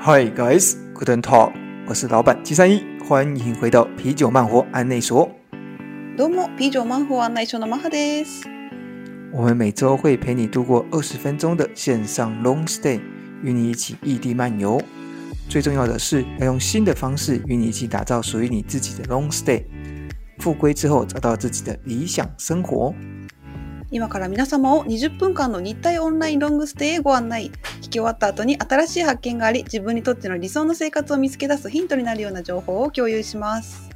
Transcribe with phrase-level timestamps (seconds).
[0.00, 1.52] Hi guys, guten Tag，
[1.86, 5.30] 我是老板七三一，欢迎回到啤酒漫活案内所。
[6.16, 8.46] どうも、啤酒漫歩案内所のマハです。
[9.32, 13.00] 我们每周会陪你度过二十分钟的线上 long stay，
[13.42, 14.80] 与你一起异地漫游。
[15.48, 19.64] 最重要的是，要用新的方式与你一起打造属于你自己的 long stay。
[20.38, 22.94] 复归之后，找到自己的理想生活。
[23.93, 27.51] 今から皆様を20分間の日体オンラインロングステイへご案内。
[27.81, 33.89] 聞き終わった後に新しい発見があり、自分にとっての理想の生活を見つけ出すヒントになるような情報を共有します。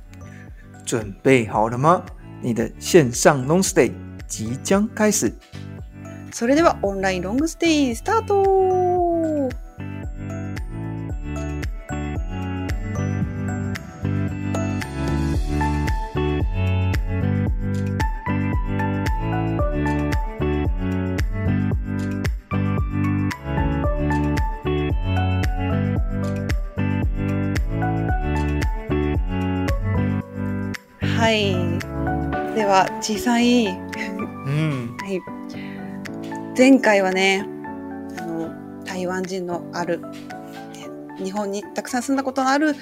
[0.86, 2.04] 准备好了吗？
[2.42, 3.94] 你的线上 long stay
[4.28, 5.34] 即将开始。
[6.34, 9.50] それではオンラインロングステイスタート
[31.26, 31.56] はい。
[32.54, 33.66] では、小さい。
[33.66, 35.20] 嗯，はい。
[36.56, 37.44] 前回はね、
[38.20, 40.08] あの、台湾人のある、ね
[41.18, 42.76] 日本にたくさん住んだことのある、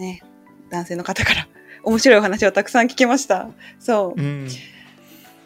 [0.00, 0.20] ね、
[0.68, 1.46] 男性の方から
[1.84, 3.48] 面白いお話をたくさん聞きました。
[3.78, 4.48] そ嗯，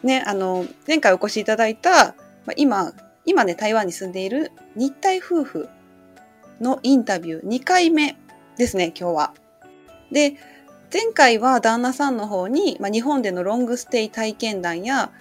[0.03, 0.07] う。
[0.07, 2.15] ね、あの、前回お越しいただいた、
[2.47, 2.93] まあ、今、
[3.25, 5.69] 今ね、台湾に住んでいる日体夫婦
[6.59, 8.17] のインタビュー2回目
[8.57, 9.33] ですね、今日は。
[10.11, 10.37] で、
[10.95, 15.11] 前回は旦那さんの方に、まあ、日本でのロングステイ体験談や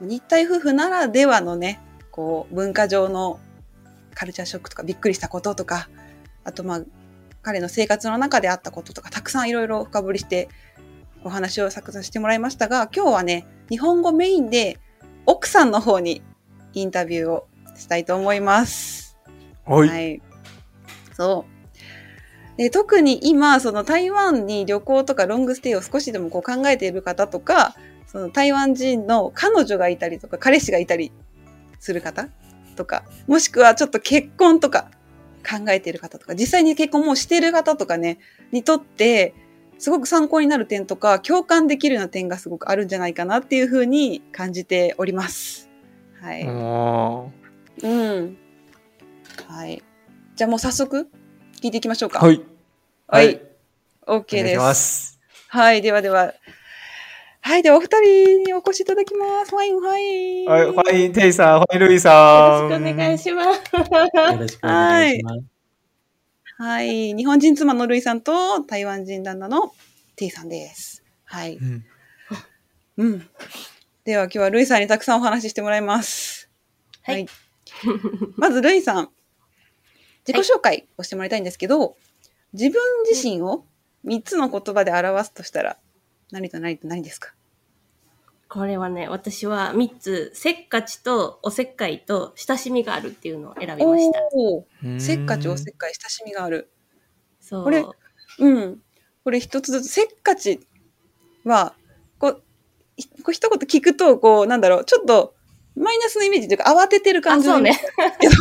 [0.00, 1.80] 日体夫婦ならではのね
[2.12, 3.40] こう文化上の
[4.14, 5.88] カルチャーショックとかびっくりしたこととか
[6.44, 6.82] あとまあ
[7.42, 10.48] 彼の生活の中であったこととかたくさんいろいろ深掘りして
[11.24, 14.78] お話をさせてもらいましたが今日はね日本語メインで
[15.26, 16.22] 奥さんの方に
[16.72, 19.18] インタビューをしたいと思います。
[19.66, 19.88] はい。
[19.88, 20.22] はい。
[21.14, 21.59] そう。
[22.60, 27.74] で特に今、その台湾に旅行とかロングステイを少しでもこう考えている方とか、
[28.06, 31.10] その台湾人の彼女がいたりとか、彼氏がいたり
[31.78, 32.28] する方
[32.76, 34.90] とか、もしくはちょっと結婚とか
[35.42, 38.18] 考えている方とか、実際に結婚もうしている方とかね、
[38.52, 39.32] にとって、
[39.78, 45.70] すごく参考になる点とか、共感できるような点がすごくあるんじゃないかなっていうふうに感じております。
[46.20, 46.44] はい。
[46.46, 47.30] 哦，
[47.82, 48.36] うん。
[49.48, 49.82] はい。
[50.36, 51.08] じゃあもう早速
[51.62, 52.18] 聞いていきましょうか。
[52.18, 52.42] はい。
[53.12, 53.40] はい。
[54.06, 54.58] お OK です。
[54.58, 55.18] ます。
[55.48, 55.82] はい。
[55.82, 56.32] ではでは。
[57.40, 57.62] はい。
[57.64, 59.52] ではお二人にお越しいただきます。
[59.52, 59.74] はい。
[59.74, 60.46] はい。
[60.46, 62.68] はい、欢迎 Tay さん，欢迎路易よさん。
[62.68, 63.58] ろしくお願いします。
[63.72, 63.78] よ
[64.38, 65.42] ろしくお願いします。
[66.58, 67.14] はい。
[67.14, 69.72] 日本人妻のルイさんと台湾人旦那の
[70.14, 71.02] T さんです。
[71.24, 71.58] はい。
[71.60, 71.82] 嗯，
[72.96, 73.28] うん。
[74.04, 76.48] では今日はルイさんにたくさんお話ししてもらいます。
[77.02, 77.26] はい。
[78.36, 79.10] まずルイさん。
[80.28, 81.96] 自己紹介をしてもらいたいんですけど、
[82.52, 83.64] 自分自身を
[84.04, 85.78] 3つの言葉で表すとしたら、
[86.30, 87.34] 何と何と何ですか？
[88.48, 94.20] これはね、私は3つ、せっかちとおせっかいと親しみがあるっていうのを選びました。
[94.34, 94.66] お
[94.98, 96.70] せっかちおせっかい親しみがある。
[97.38, 97.64] そう。
[97.64, 97.84] これ
[98.40, 98.82] うん。
[99.22, 100.66] これ一つずつ、せっかち
[101.44, 101.74] は、
[102.18, 102.42] こう、
[102.96, 105.34] ひこう一言聞くと、こう、なんだろう、ちょっと、
[105.76, 107.78] マイナスのイメージというか、慌ててる感あ、じそうね。
[108.20, 108.34] けど、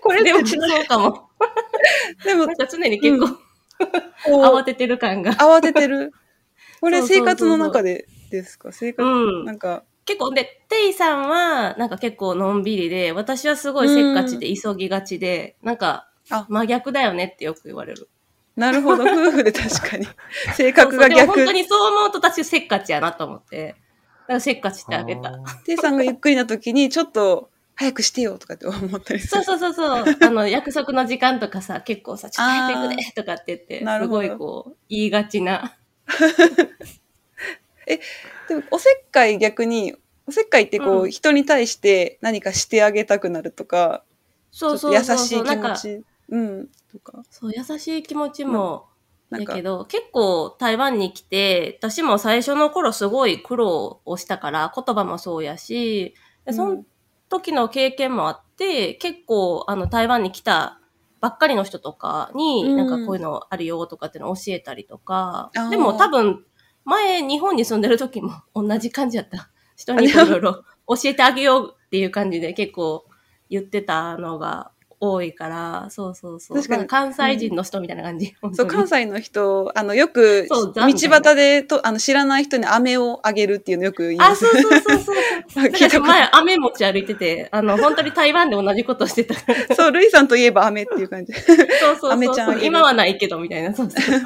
[0.00, 1.29] これでも、でも、そうかも。
[2.24, 3.36] でもなんか常に結構、こ
[4.28, 5.32] う慌ててる感が。
[5.34, 6.12] 慌ててる。
[6.80, 8.72] これ生活の中でですか？
[8.72, 18.08] 生活、うんなんか、結構、で、テイさんは、なんか結構のんびりで、私はすごいせっかちで急ぎがちで、なんかあ、真逆だよねってよく言われる。
[18.56, 20.06] なるほど、 夫婦で確かに。
[20.54, 21.52] 性格がそうそう本当。
[21.52, 23.68] にそう思うと私せっかちやなと思って。
[23.68, 25.38] だからせっかちってあげた。
[25.64, 29.42] テイさんがゆっくりな時に、ちょっと、早くしてよとかって思ったりする。
[29.42, 30.16] そうそうそうそう。
[30.20, 35.78] あの、約束の時間とかさ、結構さ、ちょっと早く行くねとかって言って、すなるほどごいこう、言いがちな。
[38.48, 39.94] でも、おせっかい逆に、
[40.26, 44.04] おせっかいってこう、うん人に対して何かしてあげたくなるとか、
[44.50, 46.04] そうちょっと優しい気持ち。
[46.28, 46.68] うん。
[46.92, 47.22] とか。
[47.30, 48.88] そう、優しい気持ちも、
[49.30, 56.14] なんかだけ、ど、結構台湾に来て、私も最初の頃すごい苦労をしたから、言葉もそうやし、
[56.44, 56.84] でその
[57.30, 60.80] 時の経験もあって、結構、あの、台湾に来た
[61.20, 66.44] ばっかりの人とかに、うんなんかこういうのあるよとかってのを教えたりとかでも多分、
[66.84, 69.50] 前日本に住んでる時も同じ感じやった。
[69.76, 73.06] 人にいろいろ教えてあげようっていう感じで結構
[73.48, 76.56] 言ってたのが多いから、そうそうそう。
[76.58, 78.34] 確かに関西人の人みたいな感じ。
[78.42, 84.44] 本そう、関西の人、あの、よく、そう道端でと、あの、知らない人に飴をあげるっていうのよく言いまあ、す。
[84.44, 85.64] そうそうそうそう。
[85.72, 89.34] 聞いた前、雨持ち歩いてて、あの、本当に台湾で同じことしてた。
[89.34, 91.32] そうそう、ルイさんといえば飴っていう感じ。
[91.32, 91.56] そう
[91.98, 93.74] そう飴ちゃん今はないけど、みたいな。
[93.74, 94.20] そうそう。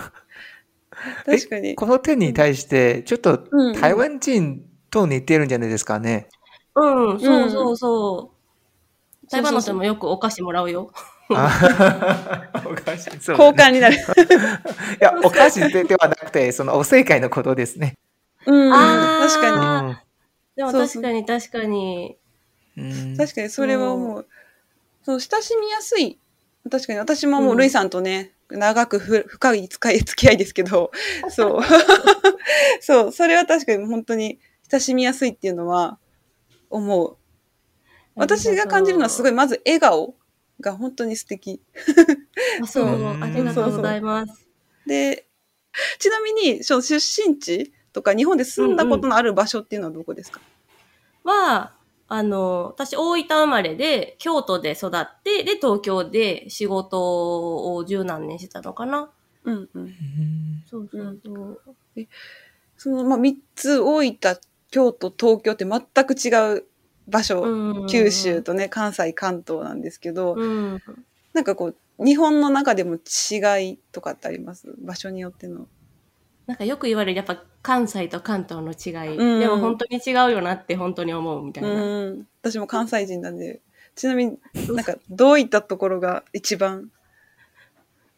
[1.25, 1.77] 確かに。
[1.77, 6.29] この点に対して、ちょっとうん台湾人と似てるんじゃないですかね。
[6.75, 8.33] うん、そうそうそう。
[9.34, 10.92] 台湾の人もよくお菓子もらうよ。
[11.34, 13.10] あ お菓子。
[13.20, 13.96] そう交換になる。
[13.96, 13.98] い
[15.00, 17.94] や、お菓子でではなくて、そのお正解のことですね。
[18.46, 20.02] うん、確かあ
[20.56, 22.16] でも確かに確かに。
[23.16, 24.26] 確かに、それはもう、
[25.04, 26.19] そう、親しみやすい。
[26.70, 30.90] 確かに、私ももうルイさんとね、長くふ深い使い付き合いですけど、
[31.31, 31.60] そう。
[32.81, 34.38] そう、それは確かに本当に
[34.70, 35.98] 親しみやすいっていうのは
[36.70, 37.16] 思う。
[38.16, 40.14] 私が感じるのはすごい、まず笑顔
[40.61, 41.61] が本当に素敵。
[42.62, 44.49] あそう、うんありがとうございます。
[44.87, 45.26] で、
[45.99, 50.40] ちなみに、そう出身地とか日本で住んだことのある場所っていうのはどこですか、
[51.25, 51.72] は、
[52.06, 59.10] あの、私、大分生まれで、京都で育って、で、東京で仕事を十何年してたのかな。
[59.44, 59.82] うんうん。
[59.82, 59.94] うん
[60.69, 61.60] そうそうそう。
[62.76, 64.38] その、まあ、3つ、大分、
[64.70, 66.64] 京都、東京って全く違う
[67.09, 67.43] 場所。
[67.43, 70.83] うん九州とね、関西、関東なんですけど、うん。
[71.33, 74.75] なんかこう、日本の中でも違いとかってあります？
[74.79, 75.67] 場所によっての。
[76.47, 79.17] なんかよく言われる、やっぱ関西と関東の違い。
[79.17, 82.11] うんでも本当に違うよなって本当に思うみたいうな。
[82.11, 82.27] ん。
[82.43, 83.61] 私も関西人なんで。
[83.97, 84.39] ちなみに
[84.71, 86.91] なんかどういったところが一番。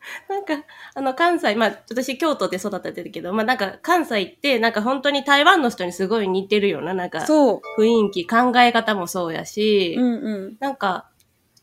[0.29, 0.64] なんか、
[0.94, 7.81] あの、関西、まあ、私、京都で育ててるけど、まあ、なんか、関西って、なんか、本当に台湾の人にすごい似てるような、なんか、そう。
[7.81, 10.56] 雰囲気、考え方もそうやし、うんうん。
[10.61, 11.08] なんか、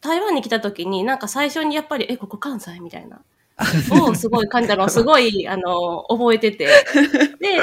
[0.01, 3.22] 台湾に来た時に、なんか最初にやっぱり、え、ここ関西みたいな、
[4.01, 6.68] をすごい感じたのを すごい、あの、覚えてて。
[7.39, 7.62] で、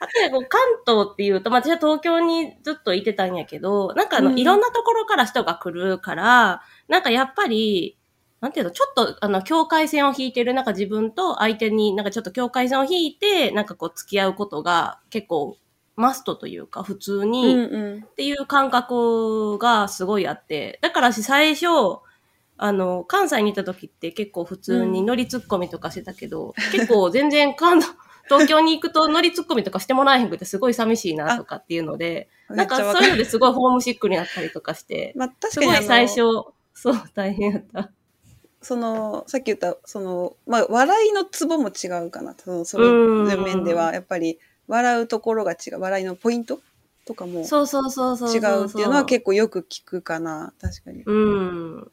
[0.00, 7.97] あとはこう関東っていうと、まあ、私は東京にずっといてたんやけど、なんかあの、うんいろんなところから人が来るから、なんかやっぱり、
[8.40, 15.56] なんていうの、ちょっと、あの、境界線を引いてる、なんか自分と相手になんかちょっと境界線を引いて、なんかこう付き合うことが結構
[15.96, 18.04] マストというか、普通に、うんうん。
[18.04, 21.66] っていう感覚がすごいあって、だから私最初、
[22.56, 27.96] あの、関西にいた時って結構普通に乗りツッコミとかしてたけど、 結構全然関東、
[28.28, 36.20] 東京に行くと乗りツッコミとかしてもらえへんくてすごい寂しいなとかっていうので、なんかそういうのですごいホームシックになったりとかして、 まあ確すごい最初、
[36.74, 37.90] そう、大変やった。
[38.60, 42.34] その、さっき言った、その、まあ、笑いのツボも違うかな。
[42.36, 45.80] その、そうんの面では、やっぱり、笑うところが違う。
[45.80, 46.60] 笑いのポイント
[47.06, 48.62] とかも違そうそうそうそうそう。
[48.64, 50.52] うっていうのは結構よく聞くかな。
[50.60, 51.02] 確かに。
[51.04, 51.90] うん。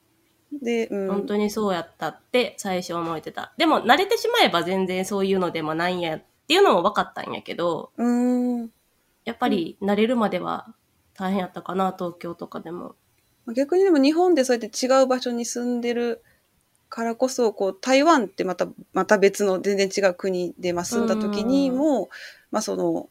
[0.61, 1.07] で、うん。
[1.07, 3.53] 本当にそうやったって最初思えてた。
[3.57, 8.71] でも慣れてしまえば全然そういうのでもないんやっていうのも分かったんやけど、うーん。
[9.23, 10.67] やっぱり慣れるまでは
[11.13, 12.95] 大変やったかな、東京とかでも。
[13.55, 16.23] 逆にでも日本でそうやって違う場所に住んでる
[16.95, 22.07] からこそ、こう、台湾ってまた、また別の全然違う国で、まあ、住んだ時にも、
[22.51, 23.09] まあ、その、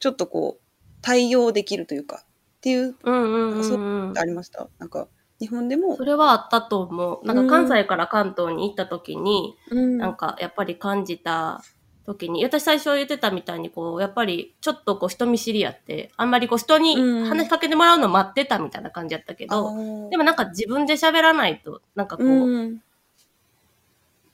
[0.00, 0.62] ちょっとこう、
[1.00, 4.18] 対応できるというか、っていう、うんうんうんうん。
[4.18, 4.68] ありました？
[4.80, 5.06] なんか、
[5.38, 5.96] 日本でも？
[5.96, 7.24] そ、れはあったと思う。
[7.24, 11.62] なんか関西から関東に行った時に、うんなんかやっぱり感じた
[12.04, 22.82] 時に、私最初言ってたみたいにこう、やっぱりちょっとこう人見知りやって、あんまりこう人にうん話しかけてもらうの待ってたみたいな感じやったけど、あーでもなんか自分で喋らないと、なんかこう、うん。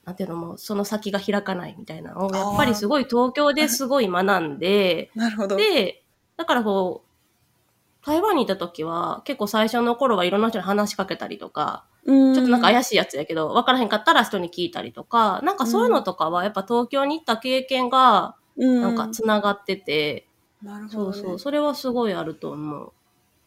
[0.06, 5.56] なんていうのも、その先が開かないみたいなのを、やっぱりすごい東京ですごい学んで、 なるほど。
[5.56, 6.04] で、
[6.36, 20.28] だからこう、台湾にいた時は、結構最初の頃はいろんな人に話しかけたりとか、ちょっとなんか怪しいやつやけど、分からへんかったら人に聞いたりとか、なんかそういうのとかは、やっぱ東京に行った経験が、ななんか繋がってて、
[20.62, 21.16] なるほど、ね。
[21.16, 22.92] そうそう、それはすごいあると思う。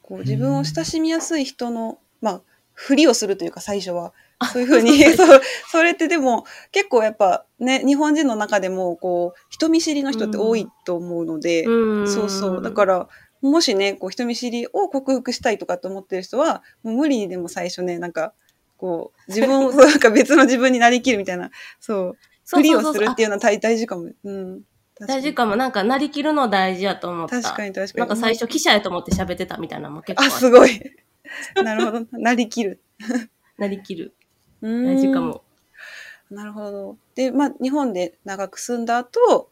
[0.02, 2.42] こう自分を親しみやすい人の、まあ、
[2.82, 4.14] ふりをするというか、最初は。
[4.40, 12.08] あそういうふうに、 そう、それってでも、結構やっぱね、日本人の中でも、こう、人見知りの人って多いと思うので、うん。
[12.08, 12.62] そうそう。
[12.62, 13.10] だから、
[13.42, 18.34] もしね、こう、人見知りを克服したいとかって思ってる人は、もう無理にでも最初ね、なんか、
[18.78, 24.10] こう、自分を、なんか別の自分になりきるみたいな、そう、ふりをするっていうのは大大事かも。
[24.24, 24.62] うん。
[25.06, 25.58] 大事かも。
[25.58, 27.42] なんか、なりきるの大事やと思った。
[27.42, 28.00] 確かに確かに。
[28.00, 30.82] なんか最初記者やと思って喋ってたみたいなのも結構あ、あすごい。
[31.64, 32.08] なるほど。
[32.12, 32.80] なりきる。
[33.58, 34.14] なりきる。
[34.62, 35.22] 大大事か。
[35.22, 35.44] も。
[36.30, 36.98] なるほど。
[37.16, 39.50] で、まあ、日本で長く住んだ後、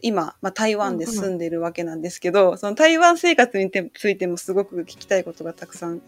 [0.00, 6.02] 今、まあ、台湾で住んでるわけなんですけど、その台湾生活についてもすごく聞きたいことがたくさん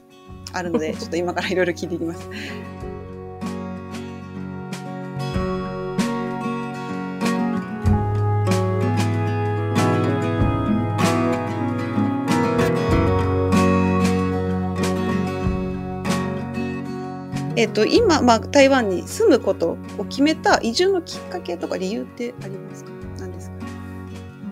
[0.53, 2.29] あるので、 ちょっと今からいろいろ聞いていきます。
[17.57, 22.91] えっ、と、今、まあ、台湾に住むことを決めた移住のきっかけとか理由ってありますか？
[23.19, 23.57] 何ですか？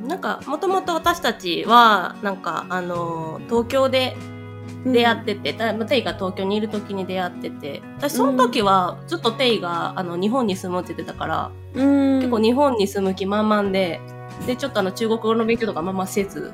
[0.08, 4.16] なんか、もともと私たちは、なんか、あの、東京で
[4.86, 12.18] 出会ってて、たテイが東京にいる時に出会ってて、私その時はずっとテイが、あの、日本に住むって言ってたから、うん。
[12.20, 14.00] 結構日本に住む気満々で、
[14.46, 16.52] で、ちょっとあの、中国語の勉強とかまあまあせず、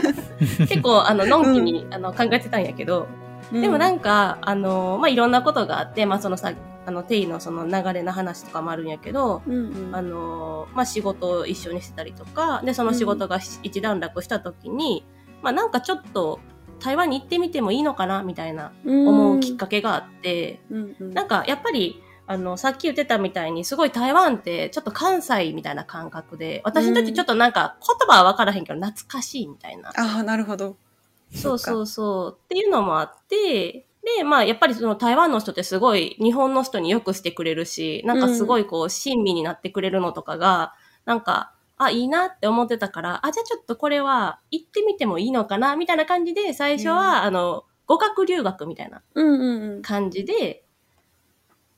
[0.68, 3.06] 結構、あの、のんきに、あの、考えてたんやけど、
[3.52, 6.52] でもなんか、あの、まあ、いろんなことがあって、まあ、そのさ、
[6.86, 15.04] あの、テイのその流れの話とかもあるんやけど、うんうんあの、まあ、仕事を一緒にしてたりとか、で、その仕事が一段落した時に、
[15.42, 16.40] まあ、なんかちょっと、
[16.80, 29.90] 台湾に行ってみてもいいのかな、みたいな、思うきっかけがあって、うんうんなんか、やっぱり、あの、さっき言ってたみたいに、すごい台湾って、ちょっと関西みたいな感覚で、私にとってちょっとなんか、言葉はわからへんけど、懐かしいみたいな。
[29.90, 30.76] ああ、なるほど。
[31.34, 32.38] そうそうそう。
[32.44, 33.86] っていうのもあって、
[34.18, 40.74] で、まあ、やっぱりその台湾の人ってすごい日本の人によくしてくれるし、なんかすごいこう、親身になってくれるのとかが、
[41.04, 49.82] なんか、あ、いいなって思ってたから、あ、じゃあちょっとこれは行ってみてもいいのかな、みたいな感じで、最初は、あの、語学留学みたいなうんうんうん。
[49.82, 50.64] 感じで、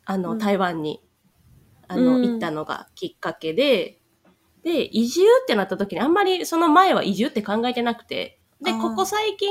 [0.05, 1.01] あの、うん台湾に、
[1.89, 4.01] あの、うん行ったのがきっかけで、
[4.63, 9.49] で、移住ってなった時にあんまりその前は移住って考えてなくて、で、ここ最近、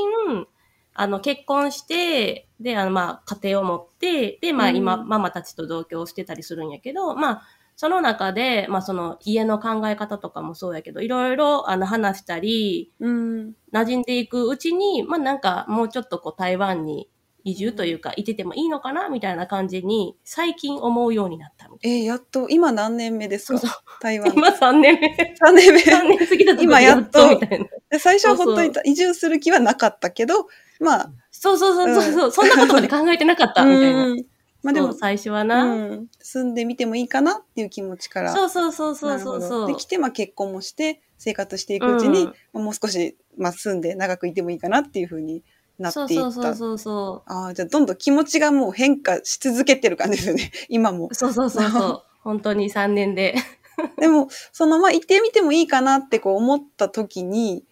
[0.94, 7.44] あの、結婚して、で、あの、まあ、家庭を持って、で、まあ、うん今、ママたちと同居してたりするんやけど、まあ、
[7.76, 13.54] その中で、まあ、その、家の考え方とかもそうやけど、いろいろ、あの、話したり、うん。
[13.74, 17.10] 馴染んでいくうちに、まあなんかもうちょっとこう台湾に
[17.46, 23.60] 移住というか、いててもいいのかなみたいな感じに最近思うようになったみたいえー、やっと、今何年目ですか？
[23.60, 24.30] そうそ台湾。
[24.30, 24.34] な。
[24.34, 25.36] 今3年目。
[25.48, 25.80] 3年目。
[25.80, 27.66] 3年過ぎた今やっとみたいな。
[27.92, 30.48] で最初は本当にそ移住する気はなかったけど、
[30.80, 34.08] まあ、そうそうそうそうそう、そんなことまで考えてなかった みたいな。
[34.08, 34.25] うん
[34.64, 35.64] まあでも、最初はうな。
[35.75, 38.34] ん、住んでみてもいいかなっていう気持ちから。
[38.34, 39.75] そうそうそうそうそうそうで、。
[39.75, 45.44] 来て、まあ結婚もして、生活していくうちに、うんまあもう少し、まあ住んで長くいてもいいかなっていうふうに
[45.77, 46.08] なっていった。
[46.08, 51.15] そうそうそうそうそああ、じゃあどんどん気持ちがもう変化し続けてる感じですよね、 今もう。。
[51.15, 52.03] そうそうそうそう。
[52.24, 53.36] 本当に3年で。
[54.00, 57.63] でも、そのまあ行ってみてもいいかなってこう思った時に、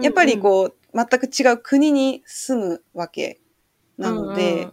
[0.00, 3.40] やっぱりこう、全く違う国に住むわけ
[3.98, 4.72] なので、うんうん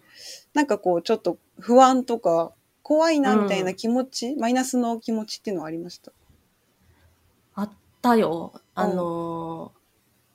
[0.53, 6.12] なんかこう、ちょっと不安とか、怖いなみたいな気持ち、マイナスの気持ちっていうのはありました？
[7.53, 7.69] あっ
[8.01, 8.51] たよ。
[8.74, 9.78] あのー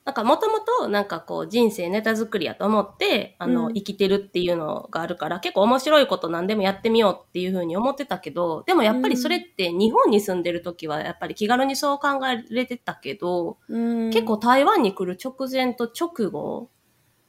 [0.04, 3.74] なんかもともとなんかこう人生ネタ作りやと思って、あの、うん。
[3.74, 16.68] 生きてるっていうのがあるから、結構面白いこと何でもやってみようっていうふうに思ってたけど、でもやっぱりそれって日本に住んでる時はやっぱり気軽にそう考えれてたけど、結構台湾に来る直前と直後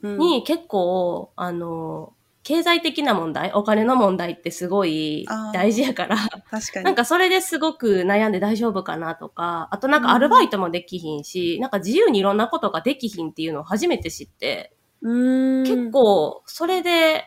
[0.02, 0.18] うん。
[0.18, 2.12] に結構、あの、
[2.46, 6.16] 経済的な問題、お金の問題ってすごい大事やから、
[6.48, 6.84] 確かに。
[6.84, 15.64] なんかそれですごく悩んで大丈夫かなとか、あとなんかアルバイトもできひんし、なんか自由にいろんなことができひんっていうのを初めて知って、うーん。
[15.64, 17.24] 結構それで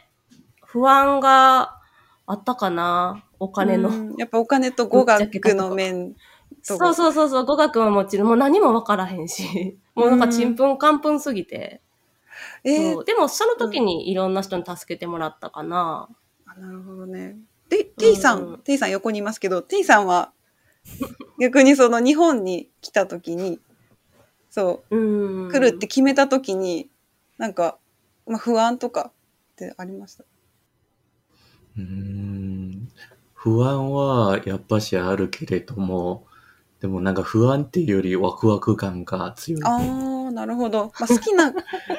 [0.64, 1.76] 不安が
[2.26, 3.90] あったかな、お金の。
[3.90, 4.16] うん。
[4.16, 6.14] やっぱお金と語学の面
[6.66, 11.82] とそうそうそうそう、語学ももちろん、もう何もわからへんし、もうなんかちんぷんかんぷんすぎて。
[12.64, 16.10] えーでもその時にいろんな人に助けてもらったかな。
[16.46, 17.38] あなるほどね。
[17.70, 20.32] で、テイさん、うんテイさん横にいますけど、テイさんは
[21.40, 23.60] 逆にその日本に来た時に、
[24.50, 25.50] そう、うん。
[25.52, 26.90] 来るって決めた時に、
[27.38, 27.78] なんか、
[28.28, 29.12] まあ、不安とか
[29.54, 30.26] ってありました？
[31.78, 32.90] うーん
[33.34, 36.28] 不安はやっぱしあるけれども、
[36.82, 39.64] でもなんか不安っていうよりワクワク感が強い。
[39.64, 39.80] ああ、
[40.40, 40.94] なるほど。
[40.98, 41.54] まあ、好きな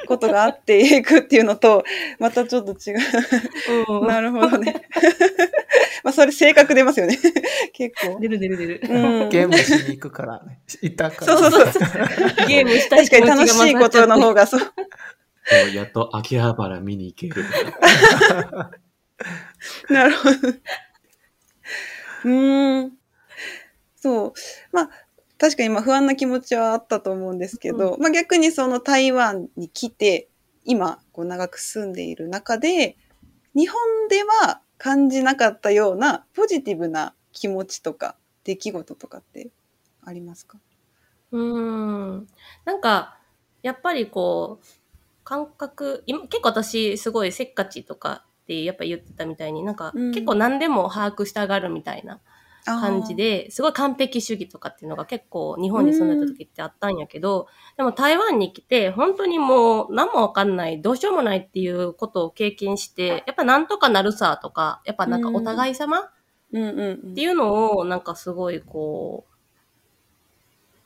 [0.07, 1.85] ことがあっていくっていうのと、
[2.19, 2.99] またちょっと違う。
[3.91, 4.89] うんなるほどね。
[6.03, 7.19] まあ、それ性格出ますよね。
[7.75, 8.19] 結構。
[8.19, 8.81] 出る出る出る。
[8.83, 10.59] うんゲームしに行くからね。
[10.81, 11.37] 行ったから。
[11.37, 11.83] そうそうそう。
[12.49, 14.61] ゲームしたい確かに楽しいことの方がそう。
[15.75, 17.45] やっと秋葉原見に行ける。
[19.91, 20.37] なるほど。
[22.25, 22.93] うーん。
[23.97, 24.33] そう。
[24.73, 24.91] まあ、
[25.41, 30.29] 確かにまあ不安な気持ちはあったと思うんですけど、まあ逆にその台湾に来て、
[30.65, 32.99] 今こう長く住んでいる中で、
[33.55, 33.79] 日本
[34.09, 39.49] では感じなかったようなポジティブな気持ちとか出来事とかって
[40.05, 40.59] ありますか？
[41.33, 41.41] うー
[42.17, 42.27] ん。
[42.67, 43.19] なんか、
[43.63, 44.67] やっぱりこう、
[45.25, 50.13] 感覚、今結構私すごいせっかちとかってやっぱ言ってたみたいに、なんか、うん。
[50.13, 52.21] 結構何でも把握したがるみたいな
[52.79, 66.11] 感じで、すごい完璧主義とかっていうのが結構日本に住んでた時ってあったんやけど、でも台湾に来て、本当にもう何もわかんない、どうしようもないっていうことを経験して、やっぱなんとかなるさとか、やっぱなんかお互い様っ
[66.53, 69.31] うんうんうんていうのをなんかすごいこう、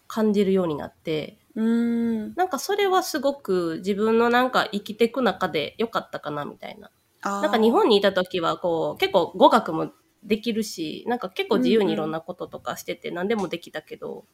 [0.07, 2.35] 感じるようになって、うーん。
[2.35, 6.91] なんかそれはすごく自分のなんか生きていく中で良かったかなみたいな。
[7.23, 9.91] ななんか日本にいた時はこう結構語学も
[10.25, 14.25] できるし、なんか結構自由にいろんなこととかしてて何でもできたけど、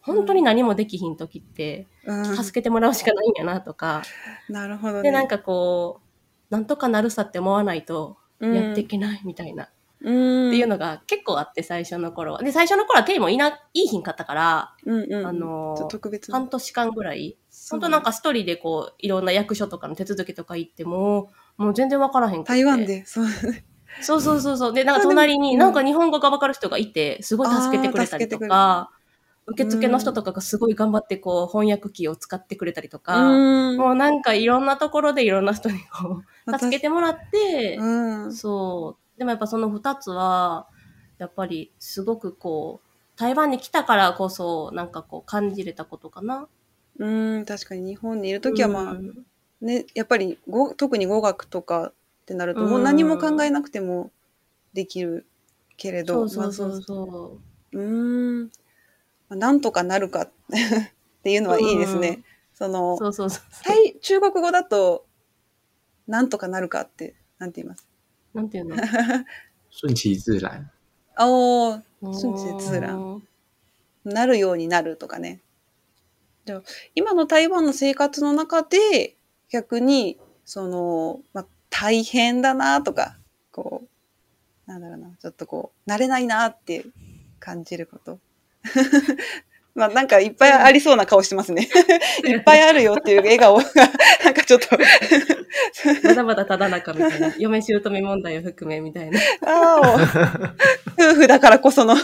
[0.00, 4.02] 本当に何もできひん時ってうん、助けてもらうしかないんやなとか、
[4.48, 5.02] なるほどね。
[5.02, 6.00] でなんかこ
[6.50, 9.68] う、なんとかなるさって思わないとうん、やっていけないみたいな、っ
[10.00, 12.42] うん、ていうのが結構あって最初の頃は。
[12.42, 15.76] で、最初の頃はテイもいな、いいひんかったから、うんうん、あの
[16.30, 17.36] 半年間ぐらい、
[17.70, 23.26] 本当なんか一人でこう、いろんな役所とかの手続きとか行っても、もう全然わからへん台湾で、そう。
[24.00, 24.72] そうそうそうそう。
[24.72, 28.90] で、なんか隣にうんなんか日本語がわかる人がいて、すごい助けてくれたりとか、
[29.46, 33.78] 受付の人とかがすごい頑張ってこう翻訳機を使ってくれたりとか、うん。
[33.78, 37.84] もうなんかいろんなところでいろんな人にこう、 私助けてもらって、う
[38.28, 38.32] ん。
[38.32, 39.18] そう。
[39.18, 40.68] でもやっぱその二つは、
[41.18, 46.46] やっぱりすごくこう、台湾に来たからこそ、なんかこう感じれたことかな。
[46.98, 49.26] うん、確かに日本にいるときはまあ、うん
[49.60, 51.92] ね、やっぱり語特に語学とか
[52.28, 54.10] ってなると、うんもう何も考えなくても
[54.74, 55.26] できる
[55.78, 57.38] けれそど、うそうそうまあそ
[57.72, 57.78] う。
[57.78, 58.50] うーん、ま
[59.30, 60.30] あなんとかなるか っ
[61.22, 62.22] ていうのはいいですね。
[62.52, 64.00] そのそうそうそう。
[64.00, 65.06] 中国語だと、
[66.06, 67.88] なんとかなるかって、なんて言います？
[68.34, 68.76] なんていうの？
[69.70, 70.70] 順其自然。
[71.18, 73.28] おー、順其自然うん
[74.04, 75.40] なるようになるとかね。
[76.44, 76.62] でも
[76.94, 79.16] 今の台湾の生活の中で、
[79.50, 83.18] 逆に、その、まあ、大変だなとか、
[83.52, 86.84] こう、なんだろうな、ちょっとこう、慣れないなって
[87.40, 88.18] 感じること。
[89.74, 91.68] まあ、なんかいっぱいありそうな顔してますね。
[92.26, 93.62] いっぱいあるよっていう笑顔が、
[94.24, 94.76] なんかちょっと、
[96.02, 97.32] まだまだただ中みたいな。
[97.38, 99.20] 嫁姑問題を含めみたいな。
[99.46, 100.54] ああ、
[101.00, 101.94] 夫婦だからこその。
[101.96, 102.02] そ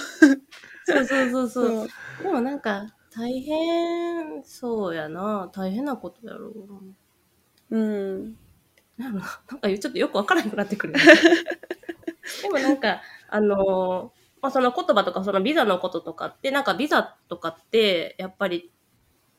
[1.01, 1.67] うそうそうそう。
[1.69, 1.89] そう
[2.23, 5.51] でもなんか、大変そうやな。
[5.53, 6.53] 大変なことやろ
[7.71, 7.77] う。
[7.77, 8.37] うん。
[8.99, 10.95] なんかちょっとよくわからなくなってくる。
[12.43, 18.71] でもなんか、あのーまあ、その言葉とかそのビザのこととかって、なんかビザとかって、やっぱり、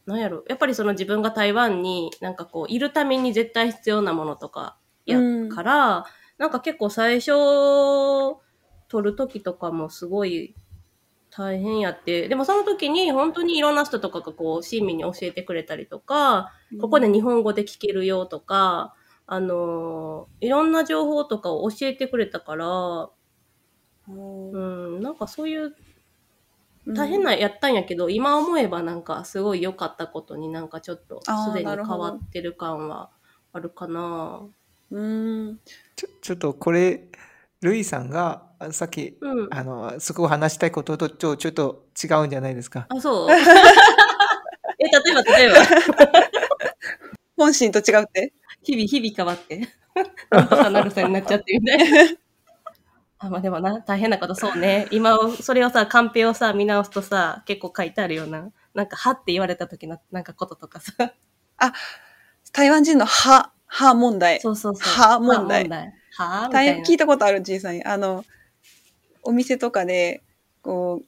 [0.08, 6.06] なんやろやっぱりその自分が台湾になんかこう、いるために絶対必要なものとかやから、
[6.40, 7.34] なんか結構最初、
[8.88, 10.56] 取る時とかもすごい
[11.30, 18.96] 大変やって、でもその時に本当にいろんな人とかがこう、親身に教えてくれたりとか、ここで日本語で聞けるよとか、
[19.28, 23.10] あのーいろんな情報とかを教えてくれたから、
[24.08, 25.76] うん、なんかそういう
[26.88, 33.10] 大変なやったんやけど、今思えばなんかすごい良かったことになんかちょっとすでに変わってる感は
[33.54, 34.42] あるかな。
[34.92, 35.60] うん。
[35.96, 37.08] ちょちょっとこれ、
[37.62, 39.48] ルイさんがあさっきうん。
[39.52, 42.86] あのそこを話したいこととちょちょっと違うんじゃないですか？
[42.90, 43.30] あ、そう？
[44.80, 45.56] え、例えば例えば、
[47.38, 48.34] 本心と違うって？
[48.66, 49.70] 日々日々変わって、
[50.32, 52.12] なんとかなるさになっちゃってみたいな。
[53.20, 54.88] あ、まあでもな、大変なことそうね。
[54.92, 58.52] 今を、それをさ、カンペをさ、見直すとさ、結構書いてあるような。
[58.74, 60.92] なんか、はって言われた時の、なんかこととかさ。
[62.52, 64.42] 台湾人の歯、歯問題。
[64.42, 65.08] そうそうそう。
[65.08, 67.84] は問題は聞いたことある小さい。
[67.86, 68.26] あの、
[69.24, 70.24] お店とかで、
[70.62, 71.02] こ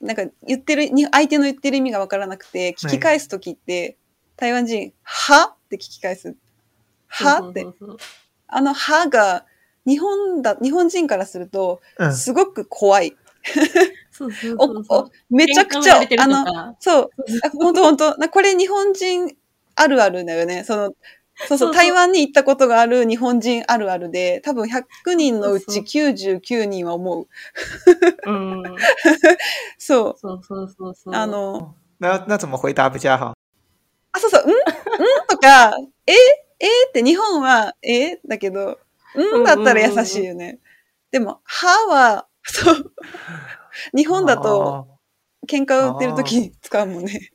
[0.00, 3.96] う、なんか言ってる、に相手の言ってる意味がわからなくて、聞き返すときって、
[4.36, 5.56] 台湾人、は？
[5.64, 6.36] って聞き返す。
[7.14, 7.66] はって
[8.48, 9.46] あのはが、
[9.86, 12.14] 日本だ、日本人からすると、うん。
[12.14, 13.16] すごく怖い。
[14.10, 16.44] そうそうおそうそうおめちゃくちゃあの、
[16.80, 17.10] そう、
[17.44, 19.36] あ本当本当なこれ日本人
[19.74, 20.64] あるあるだよね。
[20.64, 20.92] その、
[21.48, 27.26] そうそう、台湾に行ったことがある日本人あるあるで、多分100人のうちそう99人は思う。
[28.26, 28.62] うん。
[29.78, 30.18] そう。
[30.18, 31.14] そうそうそうそう。
[31.14, 33.34] あ、の、那那怎么回答比较好？
[34.12, 34.54] あ、そうそう、んん
[35.28, 36.12] とか、え
[36.64, 38.78] えって日本は、えだけど、
[39.40, 40.58] んだったら優しいよね。
[41.10, 42.92] でも、はは、そう。
[43.94, 44.88] 日本だと、
[45.46, 47.30] 喧嘩売ってる時に使うもんね。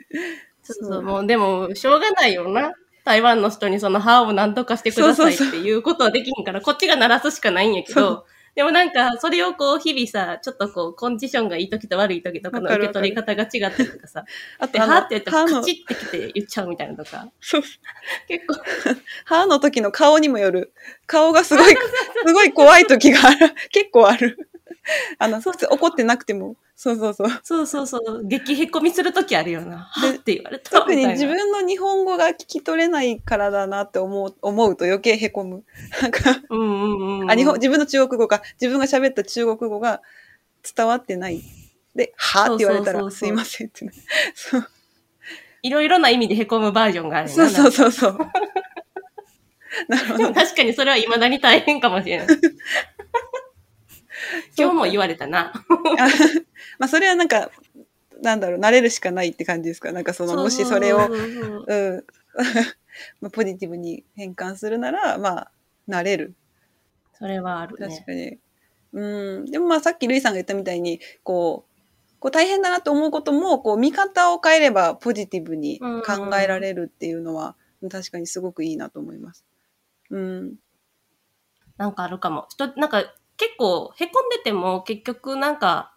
[0.63, 2.73] そうそう、もうでも、しょうがないよな。
[3.05, 14.27] 台湾の人にその歯を何とかしてくださいっていうことはできひんから、こっちが鳴らすしかないんやけそど、でもなんか、それをこう、日々さ、ちょっとこう、コンディションがいい時と悪い時とかの受け取り方が違ったりとかさ、で、
[14.59, 17.61] あと、あの歯って言って歯のカチッてきて言っちゃうみたいなとか、そう
[18.27, 18.55] 結構、
[19.25, 20.73] 歯の時の顔にもよる。
[21.05, 21.73] 顔がすごい、
[22.25, 23.53] すごい怖い時がある。
[23.71, 24.49] 結構ある。
[25.17, 27.27] あの、そう怒ってなくても、そうそうそう。
[27.43, 28.25] そうそうそう。
[28.25, 29.79] 激へこみするときあるよな。
[29.79, 30.79] はっって言われた。
[30.79, 35.65] 特に自分の日本語が聞き取れないからだなって思う、思うと余計へこむ。
[36.01, 37.31] なんか、うんうんうん。
[37.31, 40.01] あ、日本、自分の中国語か、自分が喋った中国語が
[40.73, 41.41] 伝わってない。
[41.95, 43.91] で、はって言われたら、すいませんってな。
[44.33, 44.65] そう
[45.61, 48.17] いろいろな意味でへこむバージョンがあるそうそうそうそう。
[49.89, 50.33] なるほど。
[50.33, 52.27] 確かにそれは未だに大変かもしれない。
[54.57, 55.51] 今日も言われたな。
[56.79, 57.51] あまあ、それはなんか、
[58.21, 59.91] なんだろう、慣れるしかないって感じですか？
[59.91, 62.05] なんかその、もしそれを、うん、
[63.21, 65.51] まあポジティブに変換するなら、まあ、
[65.87, 66.33] 慣れる。
[67.13, 67.87] それはあるね。
[67.93, 68.39] 確かに。
[68.93, 69.45] うん。
[69.45, 77.55] でもまあさっきルイさんが言ったみたいに、こう、こう大変だなと思うことも、こう見方を変えればポジティブに考えられるっていうのは、
[77.89, 79.45] 確かにすごくいいなと思います。
[80.09, 80.55] うん。
[81.77, 82.47] なんかあるかも。
[82.49, 83.03] 人、なんか
[83.37, 85.93] 結構へこんでても結局なんか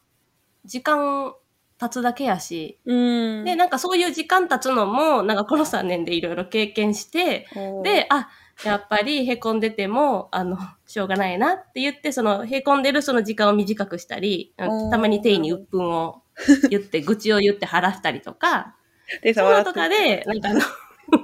[0.64, 1.34] 時間
[1.78, 2.94] 経つだけやし、う
[3.42, 3.44] ん。
[3.44, 7.46] で、なんかそういう時間経つのも、なんかこの3年でいろいろ経験して、
[7.82, 8.28] で、あ、
[8.64, 16.22] やっぱりへこんでても、あの、しょうがないなって言って、その、へこんでるその時間を短くしたり、たまに定位に鬱憤を
[16.70, 18.76] 言って、 愚痴を言って晴らしたりとか、
[19.22, 20.60] で、そういうのとかで、なんかあの、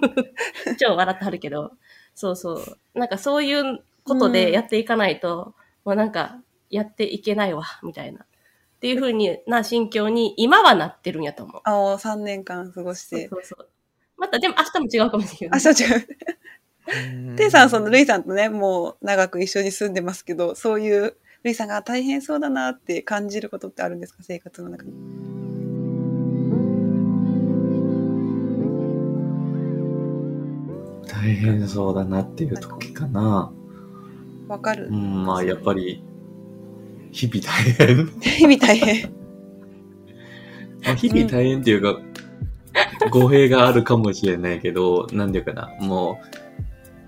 [0.78, 1.72] 超笑ってはるけど、
[2.14, 2.98] そうそう。
[2.98, 8.26] なんかそういうことでやっていかないと、もうなんか、やっていけないわ、みたいな。
[8.78, 11.60] っていう風にな心境に今はなってるんやと思う。
[11.64, 13.28] ああ、3年間過ごしそうて。
[13.28, 13.68] そうそう。
[14.16, 15.60] またでも明日も違うかもしれなあ、い。
[15.60, 16.06] そう違う。
[17.26, 24.92] うんテイさん、そのルイさんとね、もう長く一緒に住んでますけど、そういうルイさんが大変そうだなって感じることってあるんですか生活の中に。
[31.08, 33.52] 大変そうだなっていう時かな。
[34.46, 34.90] わかるう。
[34.90, 36.02] ん、まあやっぱり、
[37.26, 38.06] 日々大変。
[38.20, 39.12] 日々大変。
[40.84, 42.00] まあ日々大変っていうか、
[43.10, 46.20] 語弊があるかもしれないけど、なんていうかな、も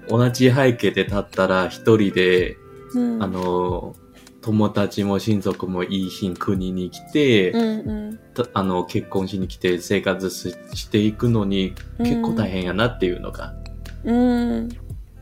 [0.08, 2.56] う、同じ背景で立ったら一人で、
[2.94, 3.94] うんあ、の、
[4.40, 8.18] 友達も親族もいい日国に来て、うんうん。
[8.34, 13.54] たあの、結婚しに来て生活ししていくのに結構大変やなっていうのが
[14.02, 14.68] うん。
[14.70, 14.76] そ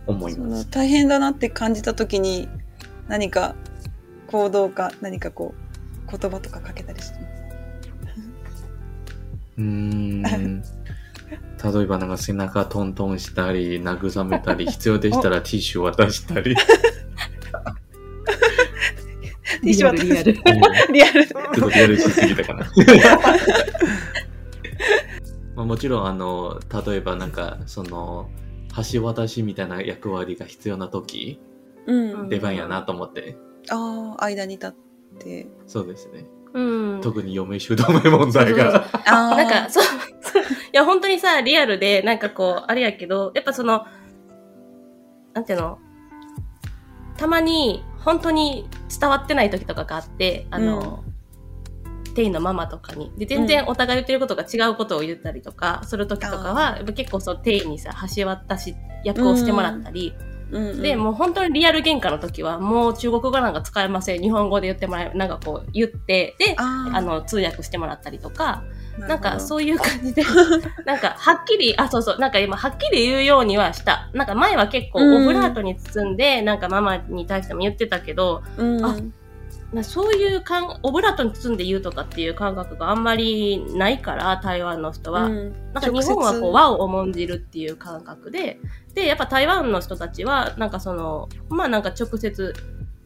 [0.06, 0.64] 思います。
[0.64, 2.48] の大変だなって感じた時に
[3.08, 3.54] 何か
[4.28, 5.54] 行動か何かこ
[6.06, 8.68] う言葉とかかけたりしてます？
[9.58, 10.62] うーん。
[11.62, 16.54] 例えばなんか背中トントンしたり、慰めたり、必要でしたら ティッシュ渡したり。
[16.54, 20.52] ティッシュ渡すリアルリアル。
[20.86, 21.26] うんリアル。
[21.26, 22.70] ちょっとリアルしすぎたかな。
[25.56, 28.30] まあもちろん、あの、例えばなんか、その、
[28.92, 31.40] 橋渡しみたいな役割が必要な時、
[31.86, 32.28] うん。
[32.28, 33.36] 出番やなと思って。
[33.70, 34.72] ああ、間に立っ
[35.18, 35.46] て。
[35.66, 36.24] そうですね。
[36.54, 37.00] うん。
[37.02, 37.76] 特に嫁姑
[38.10, 38.86] 問題が。
[39.06, 39.36] ああ。
[39.36, 39.84] なんか、そう、
[40.22, 43.86] そういや、本当にさ、リアルで、なんかこう、あれやけど、やっぱその、
[45.34, 45.78] なんていうの、
[47.16, 51.04] たまに、本当に伝わってない時とかがあって、あの、
[52.14, 53.12] テイのママとかに。
[53.18, 64.20] で、全然お互い言ってることが違うことを言ったりとか、する時とかは、やっぱ結構そう、テイにさ、橋渡し役をしてもらったり、うんうん、で、もう本当にリアル喧嘩の時は、もう中国語なんか使えません。
[64.20, 68.62] 日本語で言ってもらえ、なんかこう言って、で、あの、通訳してもらったりとか、
[68.98, 69.40] ななんかう。
[69.40, 70.22] そういう感じで、
[70.84, 74.08] なんかはっきり、あ、そうそう、なんか今はっきり言うようにはした。
[74.12, 78.96] なんか前は結構うんオブラートに包んで、なんかママに対しても言ってたけど、うん、あ
[79.72, 85.26] なそういう感、オブラートに包んで言うとかっていう感覚があんまりないから、台湾の人は。
[85.26, 85.52] うん。
[85.74, 88.58] なんか日本はこう和を重んじるっていう感覚で、
[88.94, 92.54] で、やっぱ台湾の人たちは、なんかその、まあなんか直接、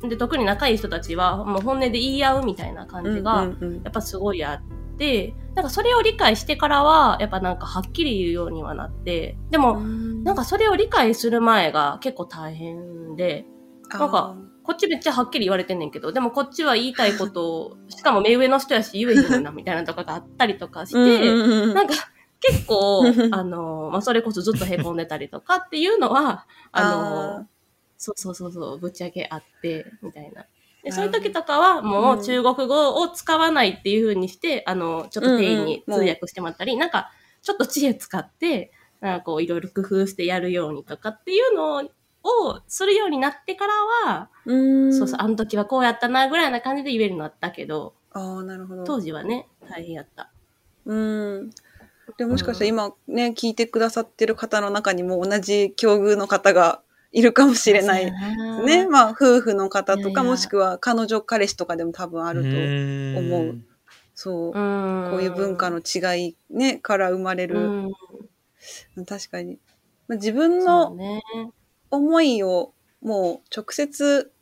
[0.03, 3.83] で、特に仲いい人たちは、もう本音で言い合うみたいな感じが、うんうんうん。
[3.83, 13.47] やっぱすごいあって、なんかそれを理解してからは、やっぱなんかはっきり言うようにはなって、でも、なんかそれを理解する前が結構大変で、
[13.91, 14.37] なんか
[14.73, 21.95] こっちめっちゃはっきり言われてんねんけど、でもこっちは言いたいことを、しかも目上の人やし言えへんな、みたいなとかがあったりとかして、うんうんうんなんか
[22.41, 27.47] 結構、あの、まあ、それこそずっと凹んでたりとかっていうのは、 あの、あ
[27.99, 30.47] そうそうそうそう、ぶっちゃけあって、みたいな。
[30.83, 41.89] で、そういう時とかは、もうんう中国語を使わないっていう風にして、あの、ちょっと店員にうんうん通訳してもらったり、なんか、ちょっと知恵使って、なんかこう、いろいろ工夫してやるようにとかっていうの
[42.25, 43.73] を、するようになってから
[44.09, 48.85] は、うんそうそう、あの時はこうやったな、ぐらいな感じで言えるようになったけど、ああ、なるほど。
[48.85, 50.31] 当時はね、大変やった。
[50.85, 51.51] うん。
[52.19, 58.13] でもしかしたら今ね、聞いてくださってる方の中にも同じ境遇の方がいるかもしれない。
[58.65, 58.87] ね。
[58.89, 62.49] まあ、夫婦の方とか、いやいやもしくは彼女、彼氏とかでも多分ああると。
[62.49, 63.65] 思うう。
[64.15, 64.59] そう。
[64.59, 65.11] うん。
[65.11, 67.61] こういう文化の違い、ね、から生まれうる。
[67.61, 67.93] ん。
[69.07, 69.59] 確かに。
[70.09, 71.23] まあ自分のね。
[71.93, 74.33] 思いをもう直接、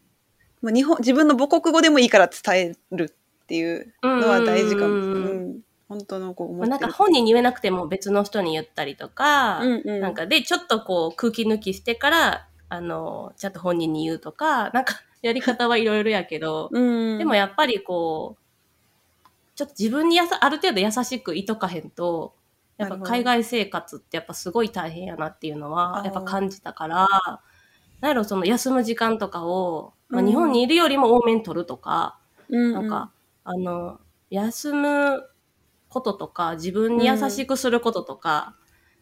[0.63, 4.95] まあ、日本、自分の母国語でもいいから伝えるっていうのは大事かも。
[4.95, 5.61] ううんん。
[5.89, 6.67] 本当のこう思。
[6.67, 10.01] なんか本人に言えなくても別の人に言ったりとか、うんうん。
[10.01, 17.19] なんかで、ちょっとこう空気抜きしてから、あの、ちゃんと本人に言うとか、なんか やり方はいろいろやけど、うん。
[17.19, 22.35] でもやっぱりこう、ちょっと自分にやさある程度優しくいとかへんと、
[22.81, 27.09] やっぱ海外生活ってやっぱすごい大変やなっていうのはやっぱ感じたから、
[28.01, 30.27] なんやろ、その休む時間とかを、まあ、うん。
[30.27, 33.13] 日本にいるよりも多めに取るとか、うん、なんか、
[33.45, 35.23] あの、休む
[35.89, 38.57] こととか、自分に優しくすることとか、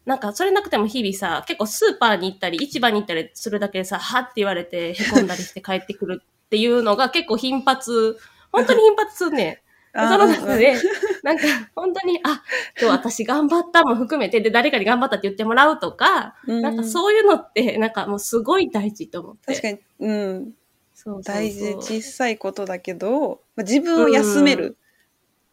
[0.05, 8.17] なんかそれなくても日々さ、結構スーパーに行ったり、市場に行ったりするだけでさ、はって言われて、へこんだりして帰ってくるっていうのが結構頻発、
[8.51, 9.61] 本当に頻発すんね
[9.93, 10.75] その中で、
[11.23, 11.43] なんか、
[11.75, 12.43] 本当に、あ、
[12.79, 19.53] 今日私頑張ったも含めて、で、誰かに頑張ったって言ってもらうとか、うんなんかそういうのって、なんかもうすごい大事と思って。
[19.53, 20.51] 確かに、うん。
[20.93, 24.77] そう大事、小さいことだけど、まあ、自分を休める。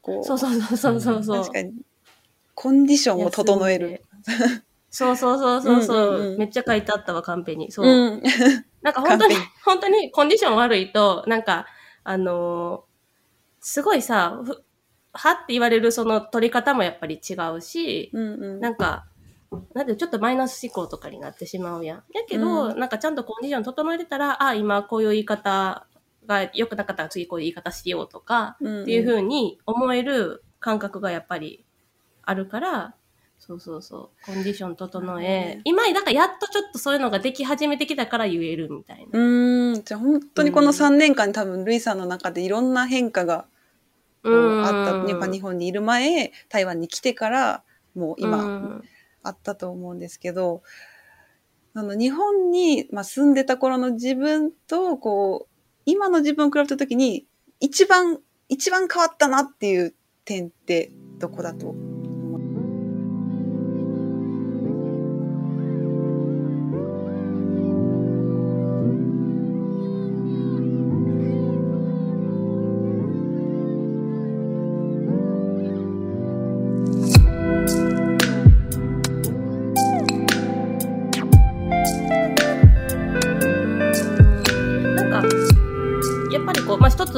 [0.03, 0.25] こう。
[0.25, 1.41] そうそうそうそうそうそう。
[1.41, 1.73] 確かに。
[2.55, 4.03] コンディションを整える。
[4.91, 7.73] そうそうそうそうそう、うんうんうんめっちゃ書いてあったわ、カンペに。
[7.73, 7.87] そう。
[7.87, 8.23] うん。
[8.83, 11.67] なんか本当に 本当にコンディション悪いと、なんか、
[12.05, 12.86] あのー
[13.67, 14.65] すごいさ、ふ
[15.13, 18.61] はって言われるその取り方もやっぱり違うし、うんうん。
[18.61, 19.07] なんか、
[19.75, 21.97] なんでちょっとマイナス思考とかになってしまうやん。
[22.15, 25.85] やけど、うんなんかちゃんとコンディション整えてたら、あ、今こういう言い方
[26.29, 31.65] が良くなかったら次こういう言い方しようとか、うんうんっていう風に思える感覚がやっぱり
[32.23, 32.95] あるから、
[33.41, 39.19] そうそうそう、コンディション整えね、今、なんかやっとちょっとそういうのができ始めてきたから言えるみたいな。
[39.19, 39.83] うーん。
[39.83, 43.47] じゃあ本当にこの3年間に多分、ルイさんの中でいろんな変化が
[44.29, 45.09] あった。
[45.09, 48.85] やっぱ日本にいる前、台湾に来てから、もう今、うん
[49.27, 50.63] あったと思うんですけど、
[51.75, 57.27] あの日本に、まあ、住んでた頃の自分と、こう、今の自分を比べたときに、
[57.61, 61.75] 一番、一番変わったなっていう点ってどこだと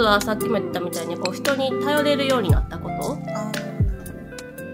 [0.09, 3.53] はさっきも言ったみたいに、こう、人に頼れるようになったことあ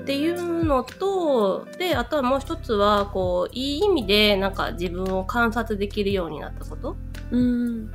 [0.04, 6.96] っていうのと、で、あとはもう一つは、こう、いい意味で、なんか自分を観察できるようになったこと
[7.30, 7.90] うん。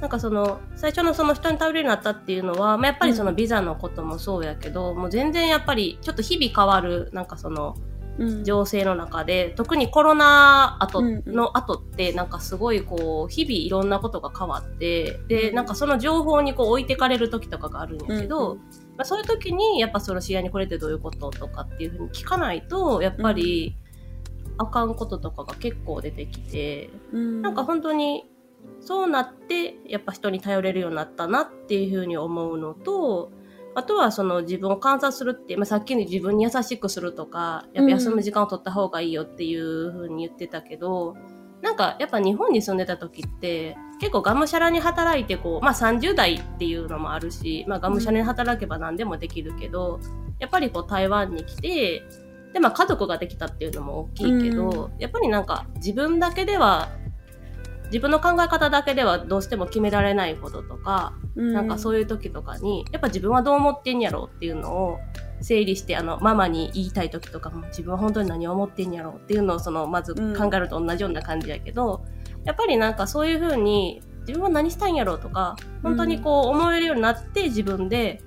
[0.00, 7.95] なんかその、最初のその人に頼れるようになったっていうのは、まあ、やっぱりそのビザのこともそうやけど、もう全然やっぱり、ちょっと日々変わる、なんかその、うん。
[8.44, 15.54] 情勢の中で、特にコロナ後うんの後って、なんかすごいこう、日々いろんなことが変わって、で、うん。
[15.56, 18.58] なんかその情報にこう置いてかれる時とかがあるんやけど、うん
[18.96, 23.76] まあ、そういう時に、やっぱその試合にこれってどういうこととかっていうふうに聞かないと、やっぱり、
[24.58, 28.24] あかんこととかが結構出てきて、うん、なんか本当に、
[28.80, 33.30] そうなって、やっぱ人に頼れるようになったなっていうふうに思うのと、
[33.76, 41.14] あとはその自分を観察するって、まあ、さっきの自分に優しくするとか、やっぱ休む時間を取った方がいいよっていうふうに言ってたけど、
[41.60, 50.00] なんかやっぱ日本に住んでた時って、結構がむしゃらに働いてこう、まあ30代っていうのもあるし、まあがむしゃらに働けば何でもできるけど、
[50.38, 52.02] やっぱりこう台湾に来て、
[52.54, 56.88] でまあ家族ができたっていうのも大きいけど、やっぱりなんか自分だけでは
[57.86, 64.98] 自分の考え方だけではどうしても決められないこととか、なんかそういう時とかに、やっぱ自分はどう思ってんやろうっていうのを
[65.40, 72.04] 整理して、あの、ママに言いたい時とかも自分は本当に何を思ってんやろうっていうのをその、まず考えると同じような感じやけど、
[72.44, 78.22] やっぱりなんかそういうふうに自分は何したいんやろうとか、本当にこう思えるようになって自分で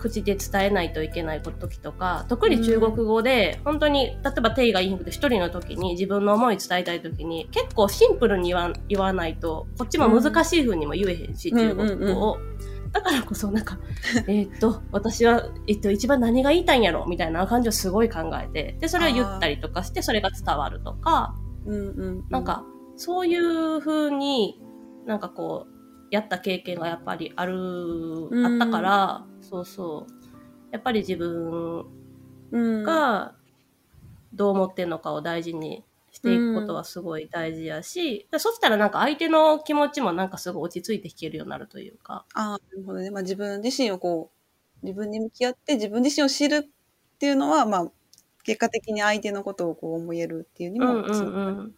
[0.00, 12.38] 口で伝えないといけない時とか、特に中国語で、本当に、例えば定が言いにくくて一人の時に自分の思い伝えたい時に、結構シンプルに言わ言わないと、こっちも難しい風にも言えへんし、うん中国語を。
[12.92, 13.78] だからこそなんか、
[14.26, 17.06] えーっと、私は、えっと、一番何が言いたいんやろ？
[17.06, 21.34] みたいな感じをすごい考えて、で、それを言ったりとかして、それが伝わるとか、
[21.66, 22.64] うんうん、なんか、
[22.96, 24.60] そういう風に、
[25.06, 27.54] なんかこう、やった経験がやっぱりある、
[28.30, 28.60] うん。
[28.60, 30.12] あったから、そうそう。
[30.72, 31.86] やっぱり自分
[32.52, 33.34] うん、が
[34.32, 42.26] どう思ってんのかを大事にしていくことはすごい大事やし、でそしたらなんか相手の気持ちもなんかすごい落ち着いて弾けるようになるというか。
[42.34, 43.10] ああ、なるほどね。
[43.10, 44.30] まあ自分自身をこ
[44.82, 47.92] う、自分に向き合って自分自身を知るっていうのは、まあ、
[48.44, 51.74] 結果的に相手のことをこう思えるっていうにも、うんうんうん。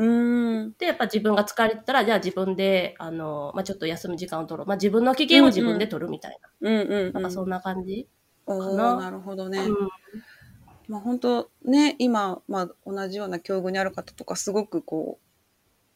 [0.00, 0.74] うーん。
[0.78, 4.66] で、やっぱ自分が疲れてたら、じゃあ自分で、あの、まあ、ちょっと休む時間を取ろう。
[4.66, 6.70] まあ、自分の機嫌を自分で取るみたいな。
[6.70, 7.12] うんうん、うん。
[7.12, 8.08] なんかそんな感じ。
[8.46, 9.58] かななるほどね。
[9.58, 9.88] うん。
[10.88, 15.20] まあ本当ね、今、まあ同じような境遇にある方とか、すごくこ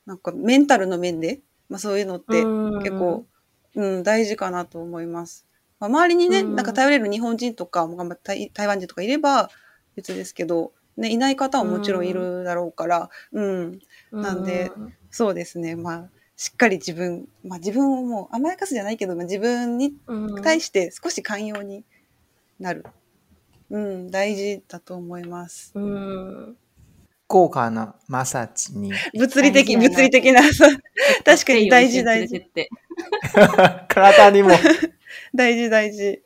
[0.07, 3.27] う、なんかメンタルの面で、まあそういうのってうん結構、
[3.75, 5.47] うん、大事かなと思います。
[5.81, 9.51] まあ、周りにね、うんなんか頼れる日本人とか、まあ台台湾人とかいれば
[9.97, 13.79] 別ですけど、ね、いない方はもちろんいるだろうから、うん、
[14.13, 14.71] なんで
[15.11, 21.85] そうですね、まあ、しっかり自分、まあ自分をもう甘やかすじゃないけど、まあ、自分にうん、対して少し寛容に
[22.59, 22.85] なる。
[23.71, 25.73] うん、大事だと思います。
[25.75, 26.57] うん。
[27.27, 30.43] 豪華なマッサージに物理的、物理的な、
[31.25, 32.47] 確かに大事大事。
[33.89, 34.51] 体にも
[35.35, 36.23] 大事 大事。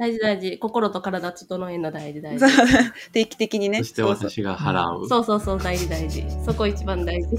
[0.00, 0.58] 大事大事。
[0.58, 2.46] 心と体整えるの大事大事。
[3.12, 3.80] 定期的にね。
[3.80, 5.06] そして私が払う。
[5.06, 6.24] そうそうそう、大事大事。
[6.42, 7.36] そこ一番大事。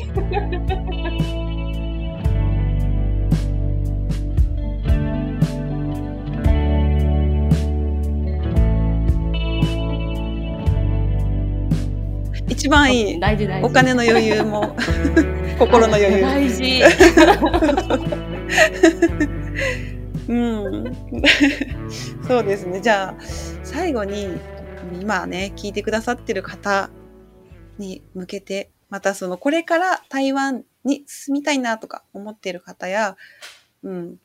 [12.48, 13.20] 一番いい。
[13.20, 13.66] 大事大事。
[13.66, 14.76] お金の余裕も、
[15.58, 16.22] 心の余裕。
[16.22, 16.84] 大事。
[20.32, 20.96] うん。
[22.26, 22.80] そうですね。
[22.80, 23.16] じゃあ、
[23.64, 24.40] 最後に、
[25.02, 26.90] 今ね、聞いてくださってる方
[27.78, 33.18] に向けて、またその、これから台湾に住みたいなとか思ってる方や、
[33.84, 34.20] うん、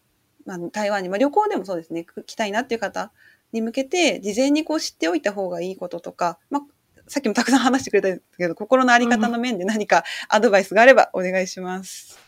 [0.45, 3.11] まあ、台湾に、まあ、旅行でもそうですね、来たいなっていう方
[3.53, 6.63] に向けて、事前にこう知っておいた方がいいこととか、まあ、
[7.09, 12.19] さっきもたくさん話してくれたけど、心のあり方の面で何かアドバイスがあればお願いします。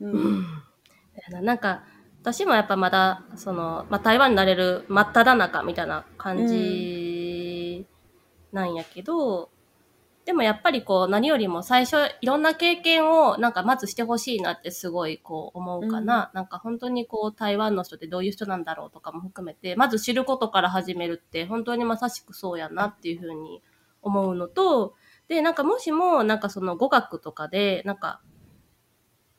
[0.00, 0.46] ううん
[1.44, 1.84] なんか、
[2.24, 7.86] 私もやっぱまだ、その、まあ、台湾になれる真っ只中みたいな感じ
[8.50, 9.50] なんやけど、
[10.24, 16.30] でもやっぱりこう何よりも最初いろんな経験をなんかまずしてほしいなってすごいこう思うかな。
[16.32, 23.62] なんか本当にこう台湾の人ってどういう人なんだろうとかも含めて、まず知ることから始めるって本当にまさしくそうやなっていうふうに
[24.00, 24.94] 思うのと、
[25.28, 28.22] で、なんかもしもなんかその語学とかでなんか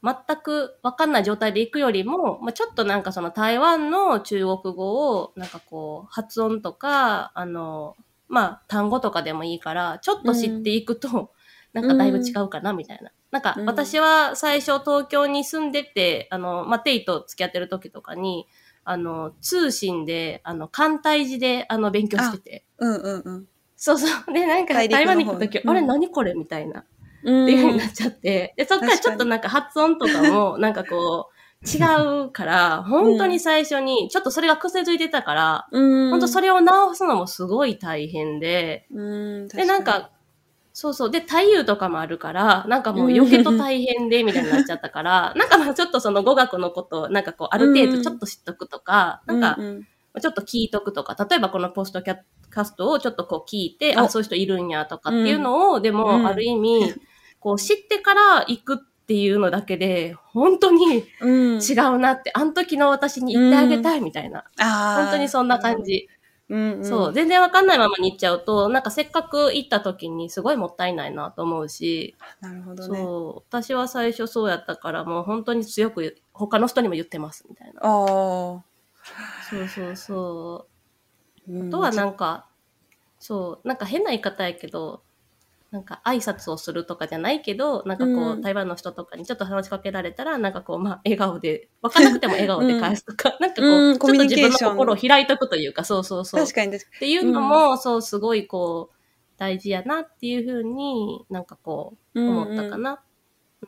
[0.06, 7.96] 全くわかんない状態で行くよりも、まあ、ちょっとなんかその台湾の中国語をなんかこう発音とか、あの、
[8.28, 11.32] まあ単語とかでもいいから、ちょっと知っていくと、
[11.74, 13.12] なんかだいぶ違うかなみたいな。
[13.32, 18.48] なんかうん私は最初東京に住んでて、あの、まあ、テイと付き合ってる時とかに、
[18.86, 22.66] あの、通信で、あの、簡体字で、あの、勉強してて。
[22.78, 23.48] うんうんうん。
[23.76, 24.34] そうそう。
[24.34, 26.86] で、なんか台湾に行った時、うんあれ何これみたいな。
[27.26, 31.36] うんっていう風になっちゃって、で、そっからちょっとなんか発音とかも、なんかこう、
[31.68, 32.32] 違う。
[32.32, 36.10] から、本当に最初に、ちょっとそれが癖づいてたから、うん。
[36.12, 40.12] 本当それを直すのもすごい大変で、うん、で、なんか、
[40.74, 41.12] そうそう。
[41.12, 49.88] で、太夫とかもあるから、なんかもう余計と大変で、みたいになっちゃったから、 なんかまあちょっとその語学のことを、なんかこう、ある程度ちょっと知っとくとか、なんかう、ん
[50.22, 52.18] ちょっと聞いとくとか、例えばこのポストキャ
[52.50, 55.96] カストをちょっとこう聞いて、おあ、そういう人いるんやとかっていうのを、でうん。
[55.96, 56.94] も、ある意味、
[57.46, 64.46] こう知ってから行くっていうのだけで、本当にうん、違うなって、あの時の私に言ってあげたいみたいな。
[64.58, 65.84] あー本当にそんな感。
[65.84, 66.10] じ。
[66.50, 67.14] うんうん、そう。
[67.14, 72.98] 全然わかんないままに行っちゃうと、なんかせっかく行った時にすごいもったいないなと思うし、なるほどね。
[72.98, 73.44] そう。
[73.48, 77.82] 私は最初そうやったから、もう本当に強く他の人にも言ってますみたいな。
[77.84, 78.64] ああ。
[79.52, 80.68] そうそうそ
[81.48, 81.52] う。
[81.54, 82.48] うんあとはなんか、
[83.20, 85.04] そう、なんか変な言い方やけど、
[85.76, 96.42] なんか挨拶をするとかじゃないけど、なんかこう、うん台湾の人とかにちょっと話しかけられたら、なんかこう、まあ、笑顔で、わかんなくても笑顔で返すとか、なんかこう、うんちょっと自分の心を開いとくというか、そうそうそう。
[96.42, 98.96] 確かに確かっていうのも、そう、すごいこう、
[99.38, 102.30] 大事やなっていうふうになんかこう、に。
[102.30, 103.02] 思ったかな。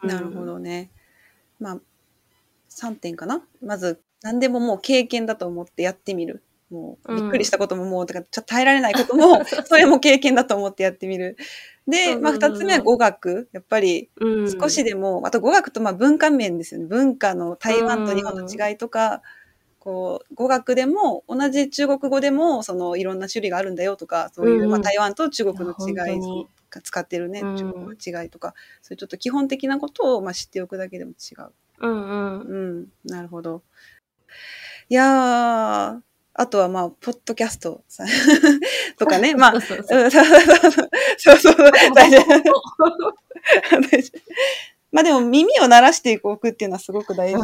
[0.01, 0.45] うんなるほ。
[0.45, 0.91] どね。
[1.59, 1.79] まあ、
[2.69, 3.43] 3点かな？
[3.61, 6.43] まず、何でももう経験だと思ってやってみる。
[6.69, 11.37] もう、うんびっくりしたことももう、だからちょっと耐えられないことも、 それも経験だと思ってやってみる。
[11.88, 13.50] で、まあ、そうそう2つ目は語学。
[13.54, 16.88] やっぱり、うん、少しでも、あと語学とまあ文化面ですよね。
[16.88, 19.21] 文化の台湾と日本の違いとか、
[19.79, 26.48] こう、語学でも、同じ中国語でも、その、いろんな種類があるんだよとか、そういう、うんまあ、台湾と中国の違いに、
[26.83, 31.54] 使ってるね、うん中国の違いとか、そういうちょっと基本的なことを、まあ、知っておくだけでも違う。
[31.79, 32.40] うんうん。
[32.42, 33.63] うん、なるほど。
[34.90, 36.02] いやー、
[36.40, 38.06] あとはまあ、ポッドキャストさ
[39.00, 40.38] とかね、まあ、そうそうそううんそうそう
[41.17, 42.17] そうそうそう、大事。
[44.92, 47.42] まあでも耳を鳴らしておくっていうのはすごく大事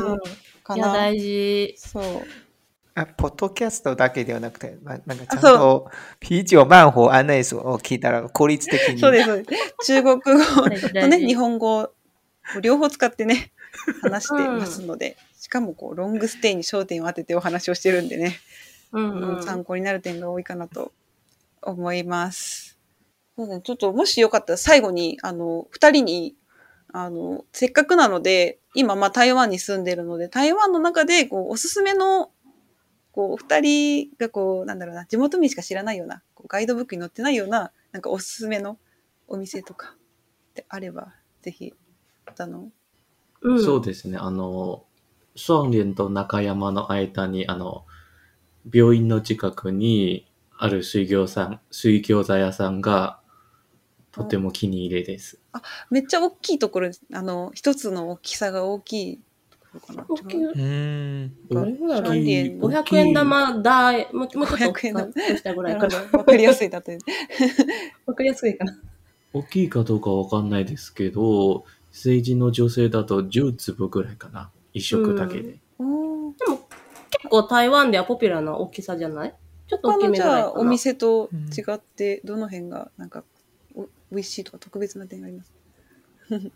[0.64, 0.94] かいや、な。
[0.94, 1.74] 大事。
[1.78, 2.04] そう。
[2.94, 5.90] あポッドキャストだけではなくて、ま、なんかちゃんと、
[6.20, 9.00] 啤酒漫歩案内書を聞いたら効率的に。
[9.00, 9.88] そうです、そうです。
[9.88, 10.68] 中国語と
[11.08, 11.92] ね、日本語を
[12.62, 13.52] 両方使ってね、
[14.04, 18.38] 話してますので、しかもこう、ロングステイに焦点を当ててお話をしてるんでね、
[18.94, 19.44] うんうんうん。
[19.44, 20.94] 参考になる点が多いかなと
[21.62, 22.80] 思います。
[23.36, 26.36] そうだね、ちょっともしよかったら最後に、あの、二人に、
[26.92, 32.32] あの、せっかくなので、今、まあ台湾に住んでるので、台湾の中で、こう、おすすめの、
[33.12, 38.78] こう、二人がこう、なんだろうな、地元民しか知らないような、こうガイドブックに載ってないような、なんかおすすめの
[39.28, 39.96] お店とか
[40.54, 41.74] であれば、ぜひ、
[42.38, 42.70] あの、
[43.42, 44.18] うんそうですね。
[44.18, 44.86] あの、
[45.36, 47.86] 双連と中山の間に、あの、
[48.72, 53.20] 病院の近くにある水餃さん、水餃子屋さんが
[54.12, 55.40] とても気に入れです。
[55.90, 57.02] めっちゃ大きいところです。
[57.12, 60.06] あの、一つの大きさが大きいところかな。
[60.08, 61.34] 大きいうーん。
[61.50, 65.98] どれぐらいだろう三円大きい500円玉大、もうもうちょっと500円玉ぐらいかな。
[66.18, 66.92] わかりやすいだと。
[68.06, 68.80] わかりやすいかな。
[69.34, 74.52] 大きいかどうかわかんないですけど、成人の女性だと10粒ぐらいかな。
[74.74, 75.60] 一食だけで。
[75.80, 76.34] おー
[77.18, 79.34] 結構台湾ではポピュラーな大きさじゃない？
[79.68, 80.48] ちょっと大き他のじめぐらいかな。
[80.48, 83.24] ゃあお店と違って、どの辺がなんか
[83.76, 85.54] お美味しいとか特別な点があります？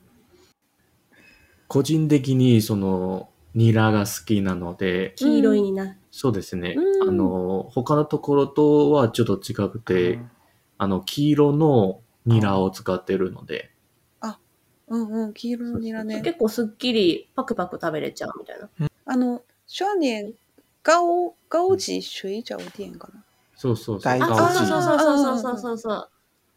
[1.68, 5.97] 個人的にそのニラが好きなので、黄色いにな。
[6.12, 6.76] そうですね。
[6.78, 10.20] うんあの、他のところとはちょっと違くて、
[10.78, 13.72] あの、黄色のニラを使ってるので、
[14.89, 16.22] うんうん、黄色のニラね。
[16.22, 18.70] 結構すっきりパクパク食べれちゃうみたいな。
[19.05, 20.34] あの、少年、
[20.88, 23.22] 高、高級水饺店かな？
[23.58, 24.02] そうそうそう。
[24.02, 26.10] 大あ、高級そうそうそうそうそうそうそう。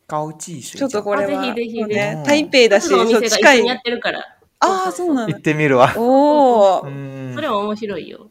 [0.06, 3.66] 高級水ちょっとこれは、あぜひぜひそうぜねひ、台北だし、そう近い。
[3.66, 4.20] やってるから。
[4.60, 5.42] ああ、そうなん行だっ。
[5.42, 5.92] てみるわ。
[5.96, 8.30] おお、うんそれは面白いよ。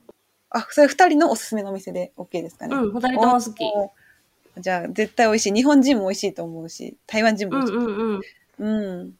[0.51, 2.75] あ、それ二人のおすすめのお店で OK ですかね？
[2.77, 4.61] うん、二人とも好き。
[4.61, 5.51] じゃあ、絶対美味しい。
[5.53, 7.77] 日本人も美味しいと思うし、台湾人もうん美味しい。
[7.77, 8.21] うん
[8.57, 8.99] うん。
[9.01, 9.13] うん。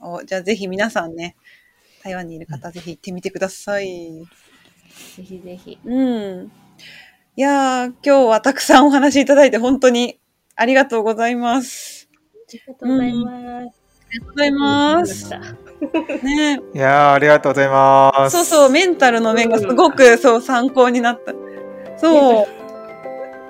[0.00, 1.36] おじゃあ、ぜひ皆さんね、
[2.02, 4.26] 台湾にいる方、ぜひ行ってみてください。
[5.16, 5.78] ぜひぜひ。
[5.84, 6.50] うん。
[7.36, 10.18] いやー、今日はたくさんお話いただいて本当に
[10.56, 12.08] ありがとうございます。
[12.12, 13.34] ありがとうございます。
[13.34, 13.60] あ
[14.12, 15.30] りがとうございます。
[16.22, 18.36] ねいやー、ありがとうございます。
[18.36, 21.32] そうそう、メンタルの面がすごく、そう、参考になった。
[21.96, 22.46] そう。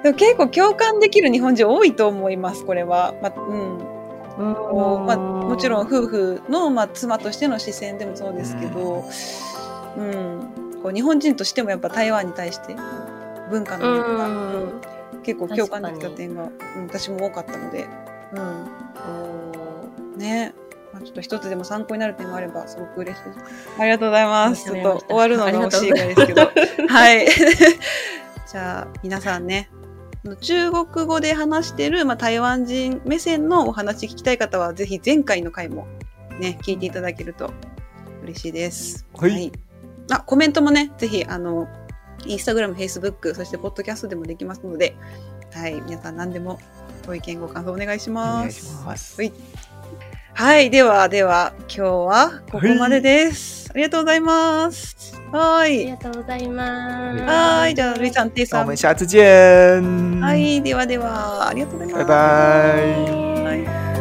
[0.02, 3.14] でも結構共感できる日本人多いと思います、これは。
[3.22, 3.94] まうん。
[4.36, 9.04] こうまあ、もちろん夫婦の、まあ、妻としての視線でもそうですけど、
[9.96, 12.76] うん、こう日本人としてもやっぱ台湾に対して
[13.50, 14.32] 文化の面が、う
[14.66, 14.80] ん。
[15.22, 17.88] 結構共感できた点が、うん、私も多かったので、
[18.34, 20.54] うん、ね、
[20.92, 23.40] まあ、ちょっと一つでも参考になる点があればすごく嬉しいです。
[23.78, 24.64] ありがとうございます。
[24.64, 26.42] ちょっと終わるのが惜しいぐらいですけど。
[26.88, 27.28] はい。
[28.52, 29.70] じゃあ皆さんね、
[30.42, 35.86] 中国語で話してる、まあ、台湾人目線のお話聞きたい方は、ぜひ前回の回も
[36.38, 37.50] ね、聞いていただけると
[38.22, 39.06] 嬉しいです。
[39.14, 39.50] はい
[40.10, 41.68] あ、コメントもね、ぜひ、あの、
[42.26, 44.96] インスタグラム、フェイスブック、そしてポッドキャストでもできますので、
[45.52, 46.58] はい、皆さん何でも
[47.06, 48.38] ご意見、ご感想お願いしおます。
[48.40, 49.20] 願いします。
[49.20, 49.32] はい
[50.36, 53.70] はい、では、では、今日はここまでです。
[53.72, 55.14] ありがとうございます。
[55.30, 55.90] はありい。
[55.90, 57.22] がとうございます。
[57.22, 58.58] はい、じゃあ、ルイさん、テイさん。
[58.58, 60.20] 那我们下次见。
[60.20, 62.04] はい、ではでは、ありがとうございます。
[62.04, 62.08] 拜
[63.86, 63.93] 拜。